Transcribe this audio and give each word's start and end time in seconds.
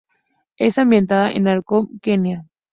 Es 0.57 0.79
ambientada 0.79 1.29
en 1.29 1.43
Nairobi, 1.43 1.99
Kenia. 1.99 2.47